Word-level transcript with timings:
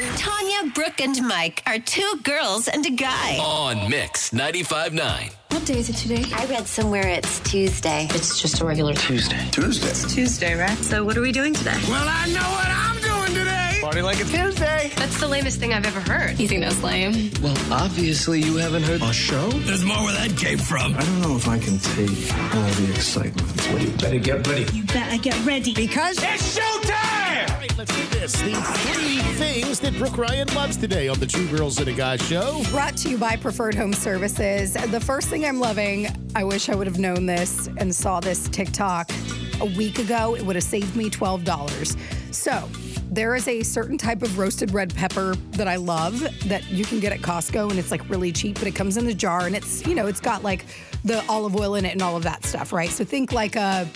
Tanya, 0.00 0.72
Brooke, 0.74 1.00
and 1.02 1.20
Mike 1.26 1.62
are 1.66 1.78
two 1.78 2.14
girls 2.22 2.66
and 2.66 2.84
a 2.86 2.90
guy. 2.90 3.36
On 3.36 3.90
Mix 3.90 4.30
95.9. 4.30 5.30
What 5.50 5.66
day 5.66 5.78
is 5.78 5.90
it 5.90 5.96
today? 5.96 6.24
I 6.34 6.46
read 6.46 6.66
somewhere 6.66 7.06
it's 7.08 7.40
Tuesday. 7.40 8.06
It's 8.12 8.40
just 8.40 8.62
a 8.62 8.64
regular 8.64 8.94
Tuesday. 8.94 9.46
Tuesday. 9.50 10.08
Tuesday, 10.14 10.54
right? 10.54 10.78
So 10.78 11.04
what 11.04 11.18
are 11.18 11.20
we 11.20 11.30
doing 11.30 11.52
today? 11.52 11.78
Well, 11.88 12.06
I 12.08 12.26
know 12.28 12.40
what 12.40 12.68
I'm 12.70 13.02
doing 13.02 13.38
today. 13.38 13.78
Party 13.82 14.00
like 14.00 14.18
a 14.20 14.24
Tuesday. 14.24 14.90
That's 14.96 15.20
the 15.20 15.28
lamest 15.28 15.60
thing 15.60 15.74
I've 15.74 15.84
ever 15.84 16.00
heard. 16.00 16.40
You 16.40 16.48
think 16.48 16.62
that's 16.62 16.82
lame? 16.82 17.30
Well, 17.42 17.56
obviously 17.70 18.40
you 18.40 18.56
haven't 18.56 18.84
heard 18.84 19.02
A 19.02 19.12
show? 19.12 19.50
There's 19.50 19.84
more 19.84 20.02
where 20.04 20.14
that 20.14 20.38
came 20.38 20.56
from. 20.56 20.94
I 20.94 21.00
don't 21.00 21.20
know 21.20 21.36
if 21.36 21.46
I 21.48 21.58
can 21.58 21.78
take 21.78 22.08
all 22.54 22.70
the 22.80 22.92
excitement. 22.94 23.66
Well, 23.66 23.82
you 23.82 23.90
better 23.98 24.18
get 24.18 24.46
ready. 24.46 24.64
You 24.74 24.84
better 24.84 25.18
get 25.18 25.44
ready 25.44 25.74
because 25.74 26.16
It's 26.22 26.58
showtime! 26.58 27.31
Right, 27.62 27.78
let's 27.78 27.96
do 27.96 28.18
this. 28.18 28.32
The 28.32 28.54
three 28.56 29.18
things 29.34 29.78
that 29.78 29.96
Brooke 29.96 30.18
Ryan 30.18 30.52
loves 30.52 30.76
today 30.76 31.06
on 31.06 31.20
the 31.20 31.26
Two 31.26 31.46
Girls 31.46 31.78
and 31.78 31.86
a 31.86 31.92
Guy 31.92 32.16
show. 32.16 32.60
Brought 32.70 32.96
to 32.96 33.08
you 33.08 33.16
by 33.16 33.36
Preferred 33.36 33.76
Home 33.76 33.92
Services. 33.92 34.72
The 34.72 34.98
first 34.98 35.28
thing 35.28 35.44
I'm 35.44 35.60
loving, 35.60 36.08
I 36.34 36.42
wish 36.42 36.68
I 36.68 36.74
would 36.74 36.88
have 36.88 36.98
known 36.98 37.24
this 37.24 37.68
and 37.76 37.94
saw 37.94 38.18
this 38.18 38.48
TikTok 38.48 39.12
a 39.60 39.66
week 39.66 40.00
ago. 40.00 40.34
It 40.34 40.44
would 40.44 40.56
have 40.56 40.64
saved 40.64 40.96
me 40.96 41.08
$12. 41.08 42.34
So, 42.34 42.68
there 43.12 43.36
is 43.36 43.46
a 43.46 43.62
certain 43.62 43.96
type 43.96 44.22
of 44.22 44.40
roasted 44.40 44.74
red 44.74 44.92
pepper 44.92 45.36
that 45.52 45.68
I 45.68 45.76
love 45.76 46.18
that 46.48 46.68
you 46.68 46.84
can 46.84 46.98
get 46.98 47.12
at 47.12 47.20
Costco 47.20 47.70
and 47.70 47.78
it's 47.78 47.92
like 47.92 48.10
really 48.10 48.32
cheap, 48.32 48.58
but 48.58 48.66
it 48.66 48.74
comes 48.74 48.96
in 48.96 49.06
the 49.06 49.14
jar 49.14 49.46
and 49.46 49.54
it's, 49.54 49.86
you 49.86 49.94
know, 49.94 50.08
it's 50.08 50.20
got 50.20 50.42
like 50.42 50.66
the 51.04 51.24
olive 51.28 51.54
oil 51.54 51.76
in 51.76 51.84
it 51.84 51.92
and 51.92 52.02
all 52.02 52.16
of 52.16 52.24
that 52.24 52.44
stuff, 52.44 52.72
right? 52.72 52.90
So, 52.90 53.04
think 53.04 53.30
like 53.30 53.54
a 53.54 53.88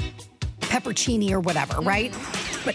peppercini 0.60 1.33
or 1.33 1.41
whatever, 1.41 1.80
right? 1.80 2.15
But 2.66 2.75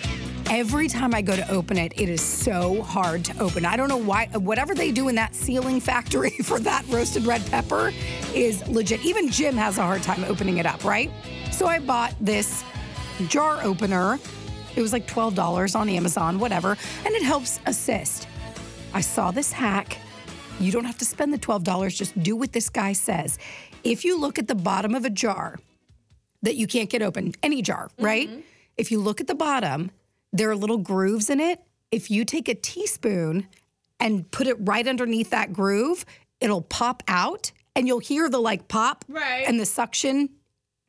every 0.49 0.87
time 0.87 1.13
I 1.13 1.21
go 1.21 1.35
to 1.35 1.51
open 1.51 1.77
it, 1.77 1.91
it 1.97 2.07
is 2.07 2.21
so 2.21 2.81
hard 2.81 3.25
to 3.25 3.39
open. 3.39 3.65
I 3.65 3.75
don't 3.75 3.89
know 3.89 3.97
why, 3.97 4.27
whatever 4.27 4.73
they 4.73 4.89
do 4.91 5.09
in 5.09 5.15
that 5.15 5.35
sealing 5.35 5.81
factory 5.81 6.29
for 6.43 6.59
that 6.61 6.87
roasted 6.87 7.25
red 7.25 7.45
pepper 7.47 7.91
is 8.33 8.65
legit. 8.69 9.05
Even 9.05 9.29
Jim 9.29 9.55
has 9.57 9.77
a 9.77 9.83
hard 9.83 10.01
time 10.01 10.23
opening 10.23 10.57
it 10.57 10.65
up, 10.65 10.83
right? 10.85 11.11
So 11.51 11.67
I 11.67 11.79
bought 11.79 12.15
this 12.21 12.63
jar 13.27 13.61
opener. 13.63 14.17
It 14.77 14.81
was 14.81 14.93
like 14.93 15.05
$12 15.07 15.75
on 15.77 15.89
Amazon, 15.89 16.39
whatever, 16.39 16.77
and 17.05 17.13
it 17.13 17.21
helps 17.21 17.59
assist. 17.65 18.29
I 18.93 19.01
saw 19.01 19.31
this 19.31 19.51
hack. 19.51 19.97
You 20.61 20.71
don't 20.71 20.85
have 20.85 20.97
to 20.99 21.05
spend 21.05 21.33
the 21.33 21.37
$12, 21.37 21.93
just 21.93 22.17
do 22.23 22.37
what 22.37 22.53
this 22.53 22.69
guy 22.69 22.93
says. 22.93 23.37
If 23.83 24.05
you 24.05 24.17
look 24.17 24.39
at 24.39 24.47
the 24.47 24.55
bottom 24.55 24.95
of 24.95 25.03
a 25.03 25.09
jar, 25.09 25.59
that 26.43 26.55
you 26.55 26.65
can't 26.65 26.89
get 26.89 27.01
open, 27.01 27.33
any 27.43 27.61
jar, 27.61 27.89
right? 27.99 28.27
Mm-hmm. 28.27 28.41
If 28.81 28.89
you 28.89 28.99
look 28.99 29.21
at 29.21 29.27
the 29.27 29.35
bottom, 29.35 29.91
there 30.33 30.49
are 30.49 30.55
little 30.55 30.79
grooves 30.79 31.29
in 31.29 31.39
it. 31.39 31.61
If 31.91 32.09
you 32.09 32.25
take 32.25 32.47
a 32.49 32.55
teaspoon 32.55 33.45
and 33.99 34.29
put 34.31 34.47
it 34.47 34.55
right 34.61 34.87
underneath 34.87 35.29
that 35.29 35.53
groove, 35.53 36.03
it'll 36.39 36.63
pop 36.63 37.03
out 37.07 37.51
and 37.75 37.87
you'll 37.87 37.99
hear 37.99 38.27
the 38.27 38.39
like 38.39 38.67
pop 38.67 39.05
Right. 39.07 39.45
and 39.47 39.59
the 39.59 39.67
suction 39.67 40.29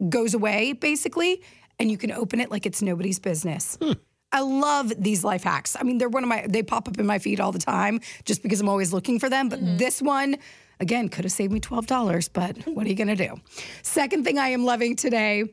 goes 0.08 0.32
away 0.32 0.72
basically 0.72 1.42
and 1.78 1.90
you 1.90 1.98
can 1.98 2.12
open 2.12 2.40
it 2.40 2.50
like 2.50 2.64
it's 2.64 2.80
nobody's 2.80 3.18
business. 3.18 3.76
Hmm. 3.82 3.92
I 4.32 4.40
love 4.40 4.94
these 4.96 5.22
life 5.22 5.44
hacks. 5.44 5.77
I 5.78 5.82
mean, 5.82 5.98
they're 5.98 6.08
one 6.08 6.22
of 6.22 6.30
my 6.30 6.46
they 6.48 6.62
pop 6.62 6.88
up 6.88 6.98
in 6.98 7.04
my 7.04 7.18
feed 7.18 7.40
all 7.40 7.52
the 7.52 7.58
time 7.58 8.00
just 8.24 8.42
because 8.42 8.62
I'm 8.62 8.70
always 8.70 8.90
looking 8.94 9.20
for 9.20 9.28
them, 9.28 9.50
but 9.50 9.58
mm-hmm. 9.58 9.77
this 9.77 10.00
one 10.00 10.38
again 10.80 11.10
could 11.10 11.27
have 11.27 11.32
saved 11.32 11.52
me 11.52 11.60
$12, 11.60 12.30
but 12.32 12.56
what 12.68 12.86
are 12.86 12.88
you 12.88 12.96
going 12.96 13.14
to 13.14 13.28
do? 13.28 13.38
Second 13.82 14.24
thing 14.24 14.38
I 14.38 14.48
am 14.48 14.64
loving 14.64 14.96
today 14.96 15.44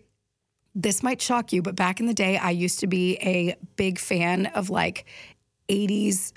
this 0.75 1.03
might 1.03 1.21
shock 1.21 1.51
you, 1.51 1.61
but 1.61 1.75
back 1.75 1.99
in 1.99 2.05
the 2.05 2.13
day, 2.13 2.37
I 2.37 2.51
used 2.51 2.79
to 2.79 2.87
be 2.87 3.17
a 3.17 3.55
big 3.75 3.99
fan 3.99 4.47
of 4.47 4.69
like 4.69 5.05
80s 5.67 6.33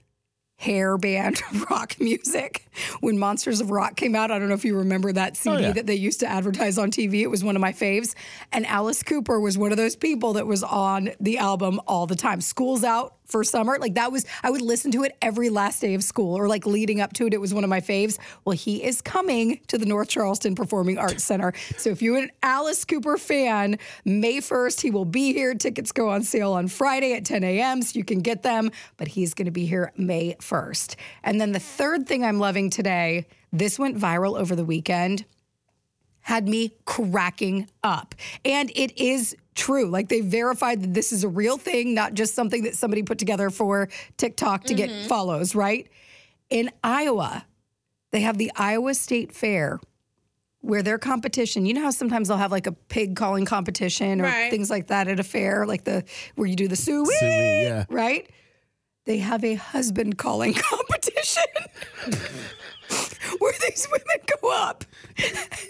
hair 0.63 0.97
band 0.97 1.43
rock 1.71 1.97
music. 1.99 2.71
When 3.01 3.19
Monsters 3.19 3.61
of 3.61 3.73
Rock 3.73 3.97
came 3.97 4.15
out, 4.15 4.31
I 4.31 4.39
don't 4.39 4.49
know 4.49 4.55
if 4.55 4.65
you 4.65 4.77
remember 4.77 5.13
that 5.13 5.33
oh, 5.33 5.35
CD 5.35 5.63
yeah. 5.65 5.73
that 5.73 5.87
they 5.87 5.97
used 5.97 6.21
to 6.21 6.27
advertise 6.27 6.79
on 6.79 6.93
TV. 6.93 7.23
It 7.23 7.27
was 7.27 7.43
one 7.43 7.57
of 7.57 7.61
my 7.61 7.73
faves. 7.73 8.15
And 8.53 8.65
Alice 8.67 9.03
Cooper 9.03 9.41
was 9.41 9.59
one 9.59 9.73
of 9.73 9.77
those 9.77 9.97
people 9.97 10.35
that 10.35 10.47
was 10.47 10.63
on 10.63 11.11
the 11.19 11.39
album 11.39 11.81
all 11.89 12.07
the 12.07 12.15
time. 12.15 12.41
School's 12.41 12.85
out 12.85 13.17
for 13.33 13.43
summer. 13.43 13.79
Like 13.81 13.95
that 13.95 14.13
was, 14.13 14.25
I 14.43 14.51
would 14.51 14.61
listen 14.61 14.93
to 14.93 15.03
it 15.03 15.17
every 15.21 15.49
last 15.49 15.81
day 15.81 15.95
of 15.95 16.05
school 16.05 16.39
or 16.39 16.47
like 16.47 16.67
leading 16.67 17.01
up 17.01 17.13
to 17.15 17.27
it. 17.27 17.35
It 17.35 17.41
was 17.41 17.53
one 17.53 17.65
of 17.65 17.71
my 17.71 17.81
faves. 17.81 18.19
Well, 18.45 18.57
he 18.57 18.85
is 18.85 19.01
coming 19.03 19.61
to 19.67 19.79
the 19.79 19.87
North 19.87 20.09
Charleston 20.09 20.55
Performing 20.55 20.99
Arts 20.99 21.25
Center. 21.25 21.53
So 21.79 21.91
if 21.91 22.03
you're 22.03 22.19
an 22.19 22.31
Alice 22.43 22.85
Cooper 22.85 23.17
fan, 23.17 23.79
May 24.05 24.39
1st, 24.39 24.83
he 24.83 24.91
will 24.91 25.05
be 25.05 25.33
here. 25.33 25.55
Tickets 25.55 25.91
go 25.91 26.11
on 26.11 26.23
sale 26.23 26.53
on 26.53 26.69
Friday 26.69 27.15
at 27.15 27.25
10 27.25 27.43
a.m. 27.43 27.83
so 27.83 27.99
you 27.99 28.05
can 28.05 28.21
get 28.21 28.43
them, 28.43 28.71
but 28.99 29.09
he's 29.09 29.35
going 29.35 29.47
to 29.47 29.51
be 29.51 29.67
here 29.67 29.93
May 29.97 30.35
1st. 30.35 30.97
And 31.25 31.41
then 31.41 31.53
the 31.53 31.59
third 31.59 32.07
thing 32.07 32.25
I'm 32.25 32.39
loving 32.39 32.71
today, 32.71 33.27
this 33.53 33.79
went 33.79 33.99
viral 33.99 34.39
over 34.39 34.55
the 34.55 34.65
weekend 34.65 35.25
had 36.23 36.49
me 36.49 36.73
cracking 36.85 37.69
up. 37.83 38.15
And 38.45 38.71
it 38.75 38.97
is 38.99 39.37
true. 39.55 39.89
Like 39.89 40.09
they 40.09 40.21
verified 40.21 40.83
that 40.83 40.95
this 40.95 41.13
is 41.13 41.25
a 41.25 41.29
real 41.29 41.59
thing, 41.59 41.95
not 41.95 42.15
just 42.15 42.35
something 42.35 42.63
that 42.63 42.75
somebody 42.75 43.03
put 43.03 43.19
together 43.19 43.51
for 43.51 43.89
TikTok 44.17 44.65
to 44.65 44.75
get 44.75 44.91
mm-hmm. 44.91 45.09
follows, 45.09 45.55
right? 45.55 45.89
In 46.49 46.71
Iowa, 46.83 47.45
they 48.13 48.21
have 48.21 48.39
the 48.39 48.53
Iowa 48.57 48.95
State 48.95 49.33
Fair 49.33 49.81
where 50.61 50.83
their 50.83 50.99
competition, 50.99 51.67
you 51.67 51.75
know 51.75 51.83
how 51.83 51.91
sometimes 51.91 52.29
they'll 52.29 52.37
have 52.37 52.53
like 52.53 52.69
a 52.69 52.73
pig 52.73 53.17
calling 53.17 53.45
competition 53.45 54.21
or 54.21 54.25
Right. 54.25 54.51
things 54.51 54.71
like 54.71 54.87
that 54.87 55.09
at 55.09 55.19
a 55.19 55.25
fair, 55.25 55.67
like 55.67 55.83
the 55.85 56.05
where 56.37 56.47
you 56.47 56.55
do 56.55 56.69
the 56.69 56.77
suey, 56.77 57.07
Suey, 57.19 57.65
yeah. 57.65 57.85
right? 57.91 58.31
They 59.05 59.19
have 59.19 59.43
a 59.43 59.55
husband 59.55 60.19
calling 60.19 60.55
competition 60.57 61.43
where 63.43 63.53
these 63.69 63.87
women 63.91 64.25
go 64.41 64.53
up 64.53 64.85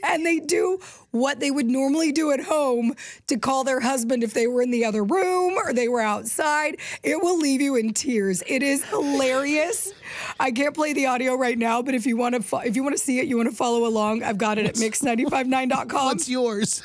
and 0.04 0.24
they 0.24 0.38
do 0.38 0.78
what 1.10 1.40
they 1.40 1.50
would 1.50 1.66
normally 1.66 2.12
do 2.12 2.30
at 2.32 2.40
home 2.40 2.94
to 3.26 3.36
call 3.36 3.64
their 3.64 3.80
husband 3.80 4.22
if 4.22 4.32
they 4.32 4.46
were 4.46 4.62
in 4.62 4.70
the 4.70 4.84
other 4.84 5.04
room 5.04 5.54
or 5.56 5.72
they 5.72 5.88
were 5.88 6.00
outside. 6.00 6.76
It 7.02 7.20
will 7.20 7.38
leave 7.38 7.60
you 7.60 7.76
in 7.76 7.92
tears. 7.92 8.42
It 8.46 8.62
is 8.62 8.84
hilarious. 8.84 9.92
I 10.40 10.50
can't 10.50 10.74
play 10.74 10.92
the 10.92 11.06
audio 11.06 11.34
right 11.34 11.58
now, 11.58 11.82
but 11.82 11.94
if 11.94 12.06
you 12.06 12.16
want 12.16 12.34
to, 12.34 12.42
fo- 12.42 12.60
if 12.60 12.76
you 12.76 12.82
want 12.82 12.96
to 12.96 13.02
see 13.02 13.18
it, 13.18 13.26
you 13.26 13.36
want 13.36 13.50
to 13.50 13.56
follow 13.56 13.86
along. 13.86 14.22
I've 14.22 14.38
got 14.38 14.58
it 14.58 14.66
at 14.66 14.74
mix959.com. 14.76 16.06
What's 16.06 16.28
yours? 16.28 16.82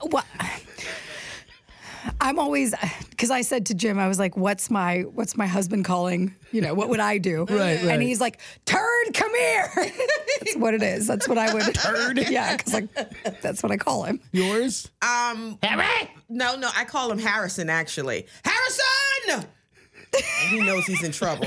What? 0.00 0.26
I'm 2.20 2.38
always 2.38 2.74
because 3.10 3.30
I 3.30 3.42
said 3.42 3.66
to 3.66 3.74
Jim, 3.74 3.98
I 3.98 4.08
was 4.08 4.18
like, 4.18 4.36
"What's 4.36 4.70
my 4.70 5.00
what's 5.02 5.36
my 5.36 5.46
husband 5.46 5.84
calling? 5.84 6.34
You 6.50 6.60
know, 6.60 6.74
what 6.74 6.88
would 6.88 7.00
I 7.00 7.18
do?" 7.18 7.40
Right, 7.40 7.48
right. 7.50 7.84
And 7.84 8.02
he's 8.02 8.20
like, 8.20 8.40
"Turd, 8.64 9.14
come 9.14 9.34
here." 9.34 9.70
that's 10.40 10.56
what 10.56 10.74
it 10.74 10.82
is. 10.82 11.06
That's 11.06 11.28
what 11.28 11.38
I 11.38 11.52
would. 11.52 11.62
Turd. 11.74 12.18
Yeah, 12.28 12.56
because 12.56 12.72
like 12.74 13.40
that's 13.40 13.62
what 13.62 13.72
I 13.72 13.76
call 13.76 14.04
him. 14.04 14.20
Yours? 14.32 14.90
Um, 15.02 15.58
Harry? 15.62 16.10
No, 16.28 16.56
no, 16.56 16.70
I 16.76 16.84
call 16.84 17.10
him 17.10 17.18
Harrison 17.18 17.70
actually. 17.70 18.26
Harrison! 18.44 19.48
He 20.50 20.60
knows 20.60 20.84
he's 20.84 21.02
in 21.02 21.12
trouble. 21.12 21.46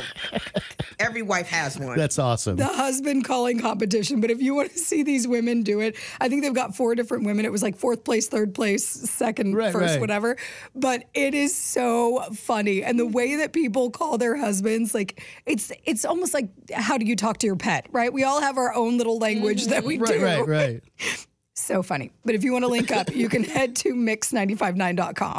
Every 1.00 1.22
wife 1.22 1.48
has 1.48 1.78
one. 1.78 1.98
That's 1.98 2.18
awesome. 2.20 2.58
The 2.58 2.68
husband 2.68 3.26
calling 3.26 3.60
competition. 3.60 4.22
But 4.22 4.32
if 4.32 4.42
you 4.42 4.56
want 4.56 4.72
to 4.72 4.78
see 4.80 5.04
these 5.04 5.28
women 5.28 5.64
do 5.64 5.80
it, 5.82 5.96
I 6.20 6.30
think 6.30 6.44
they've 6.44 6.54
got 6.54 6.76
four 6.76 6.96
different 6.96 7.26
women. 7.26 7.46
It 7.46 7.52
was 7.52 7.62
like 7.64 7.76
fourth 7.78 8.04
place, 8.04 8.28
third 8.28 8.54
place, 8.54 8.86
second, 8.86 9.56
Right, 9.56 9.72
first, 9.72 9.94
right. 9.94 10.00
whatever. 10.00 10.38
But 10.74 11.06
it 11.14 11.34
is 11.34 11.56
so 11.56 12.22
funny. 12.34 12.84
And 12.84 13.00
the 13.00 13.06
way 13.06 13.36
that 13.38 13.54
people 13.54 13.90
call 13.90 14.18
their 14.18 14.36
husbands, 14.36 14.94
like 14.94 15.24
it's 15.46 15.72
it's 15.86 16.06
almost 16.06 16.34
like 16.34 16.50
how 16.74 16.98
do 16.98 17.06
you 17.06 17.16
talk 17.16 17.38
to 17.40 17.48
your 17.48 17.56
pet, 17.56 17.88
right? 17.92 18.12
We 18.12 18.24
all 18.24 18.42
have 18.42 18.58
our 18.58 18.74
own 18.74 18.98
little 18.98 19.18
language 19.20 19.68
that 19.68 19.84
we 19.84 19.98
right, 19.98 20.14
do. 20.14 20.24
Right, 20.24 20.48
right, 20.48 20.84
right. 21.00 21.28
So 21.58 21.82
funny. 21.82 22.12
But 22.26 22.36
if 22.36 22.44
you 22.44 22.52
want 22.52 22.64
to 22.66 22.68
link 22.68 22.92
up, 22.92 23.16
you 23.16 23.30
can 23.30 23.44
head 23.56 23.78
to 23.78 23.94
mix959.com. 23.94 25.34